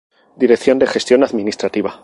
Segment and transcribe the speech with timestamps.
[0.35, 1.99] Dirección de Gestión Administrativa.